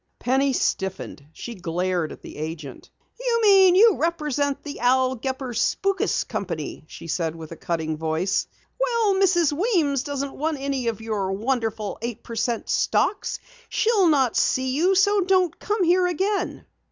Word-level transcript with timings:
Penny 0.17 0.51
stiffened. 0.51 1.23
She 1.31 1.53
glared 1.53 2.11
at 2.11 2.23
the 2.23 2.37
agent. 2.37 2.89
"You 3.19 3.39
mean 3.43 3.75
you 3.75 3.97
represent 3.97 4.63
the 4.63 4.79
Al 4.79 5.13
Gepper 5.15 5.53
Spookus 5.53 6.23
Company," 6.27 6.85
she 6.87 7.05
said 7.05 7.35
in 7.35 7.43
a 7.43 7.55
cutting 7.55 7.97
voice. 7.97 8.47
"Well, 8.79 9.13
Mrs. 9.13 9.53
Weems 9.53 10.01
doesn't 10.01 10.33
want 10.33 10.57
any 10.59 10.87
of 10.87 11.01
your 11.01 11.31
wonderful 11.33 11.99
eight 12.01 12.23
per 12.23 12.35
cent 12.35 12.67
stocks! 12.67 13.37
She'll 13.69 14.07
not 14.07 14.35
see 14.35 14.71
you, 14.71 14.95
so 14.95 15.21
don't 15.21 15.59
come 15.59 15.83
here 15.83 16.07
again!" 16.07 16.65